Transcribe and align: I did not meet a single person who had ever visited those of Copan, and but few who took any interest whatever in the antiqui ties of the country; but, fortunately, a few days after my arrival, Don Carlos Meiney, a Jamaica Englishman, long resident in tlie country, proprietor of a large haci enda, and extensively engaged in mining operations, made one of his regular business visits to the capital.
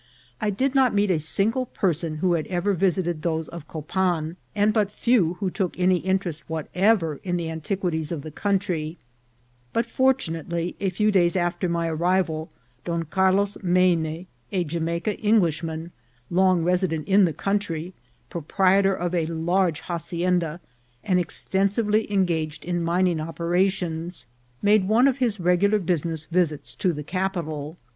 I 0.41 0.49
did 0.49 0.73
not 0.73 0.95
meet 0.95 1.11
a 1.11 1.19
single 1.19 1.67
person 1.67 2.15
who 2.15 2.33
had 2.33 2.47
ever 2.47 2.73
visited 2.73 3.21
those 3.21 3.47
of 3.49 3.67
Copan, 3.67 4.35
and 4.55 4.73
but 4.73 4.89
few 4.89 5.35
who 5.35 5.51
took 5.51 5.77
any 5.77 5.97
interest 5.97 6.49
whatever 6.49 7.19
in 7.23 7.37
the 7.37 7.49
antiqui 7.51 7.91
ties 7.91 8.11
of 8.11 8.23
the 8.23 8.31
country; 8.31 8.97
but, 9.73 9.85
fortunately, 9.85 10.75
a 10.79 10.89
few 10.89 11.11
days 11.11 11.35
after 11.35 11.69
my 11.69 11.87
arrival, 11.87 12.49
Don 12.83 13.03
Carlos 13.03 13.57
Meiney, 13.61 14.25
a 14.51 14.63
Jamaica 14.63 15.19
Englishman, 15.19 15.91
long 16.31 16.63
resident 16.63 17.07
in 17.07 17.23
tlie 17.25 17.37
country, 17.37 17.93
proprietor 18.31 18.95
of 18.95 19.13
a 19.13 19.27
large 19.27 19.81
haci 19.83 20.21
enda, 20.27 20.59
and 21.03 21.19
extensively 21.19 22.11
engaged 22.11 22.65
in 22.65 22.81
mining 22.83 23.19
operations, 23.19 24.25
made 24.63 24.87
one 24.87 25.07
of 25.07 25.17
his 25.17 25.39
regular 25.39 25.77
business 25.77 26.25
visits 26.25 26.73
to 26.73 26.91
the 26.91 27.03
capital. 27.03 27.77